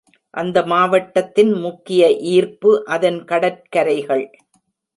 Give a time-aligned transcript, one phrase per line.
[0.33, 4.25] அந்த மாவட்டத்தின் முக்கிய ஈர்ப்பு அதன் கடற்கரைகள்.